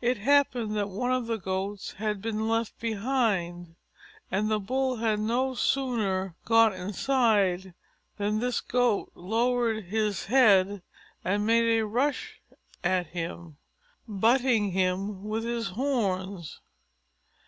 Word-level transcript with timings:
It 0.00 0.16
happened 0.18 0.76
that 0.76 0.90
one 0.90 1.10
of 1.12 1.26
the 1.26 1.36
Goats 1.36 1.94
had 1.94 2.22
been 2.22 2.46
left 2.48 2.78
behind, 2.78 3.74
and 4.30 4.48
the 4.48 4.60
Bull 4.60 4.98
had 4.98 5.18
no 5.18 5.54
sooner 5.56 6.36
got 6.44 6.72
inside 6.72 7.74
than 8.16 8.38
this 8.38 8.60
Goat 8.60 9.10
lowered 9.16 9.86
his 9.86 10.26
head 10.26 10.84
and 11.24 11.44
made 11.48 11.64
a 11.80 11.84
rush 11.84 12.40
at 12.84 13.08
him, 13.08 13.56
butting 14.06 14.70
him 14.70 15.24
with 15.24 15.42
his 15.42 15.70
horns. 15.70 16.60